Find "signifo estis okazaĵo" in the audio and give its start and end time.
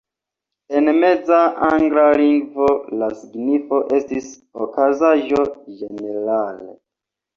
3.19-5.45